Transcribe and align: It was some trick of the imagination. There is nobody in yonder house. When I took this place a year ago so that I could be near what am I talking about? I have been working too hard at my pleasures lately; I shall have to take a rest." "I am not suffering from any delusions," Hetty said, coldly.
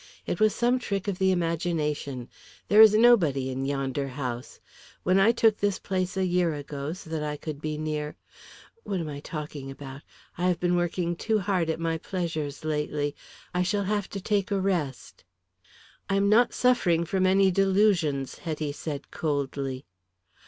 It 0.25 0.39
was 0.39 0.55
some 0.55 0.79
trick 0.79 1.07
of 1.07 1.19
the 1.19 1.31
imagination. 1.31 2.27
There 2.69 2.81
is 2.81 2.95
nobody 2.95 3.51
in 3.51 3.65
yonder 3.67 4.07
house. 4.07 4.59
When 5.03 5.19
I 5.19 5.31
took 5.31 5.59
this 5.59 5.77
place 5.77 6.17
a 6.17 6.25
year 6.25 6.55
ago 6.55 6.93
so 6.93 7.11
that 7.11 7.21
I 7.21 7.37
could 7.37 7.61
be 7.61 7.77
near 7.77 8.15
what 8.83 8.99
am 8.99 9.07
I 9.07 9.19
talking 9.19 9.69
about? 9.69 10.01
I 10.39 10.47
have 10.47 10.59
been 10.59 10.75
working 10.75 11.15
too 11.15 11.37
hard 11.37 11.69
at 11.69 11.79
my 11.79 11.99
pleasures 11.99 12.65
lately; 12.65 13.15
I 13.53 13.61
shall 13.61 13.83
have 13.83 14.09
to 14.09 14.19
take 14.19 14.49
a 14.49 14.59
rest." 14.59 15.23
"I 16.09 16.15
am 16.15 16.27
not 16.29 16.51
suffering 16.51 17.05
from 17.05 17.27
any 17.27 17.51
delusions," 17.51 18.39
Hetty 18.39 18.71
said, 18.71 19.11
coldly. 19.11 19.85